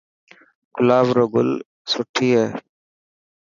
گلاب 0.75 1.07
روگل 1.17 1.49
سني 1.91 2.29
هي. 2.35 2.45